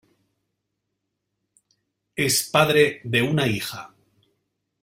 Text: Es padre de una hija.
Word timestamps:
Es 2.15 2.49
padre 2.49 3.01
de 3.03 3.21
una 3.21 3.45
hija. 3.45 3.93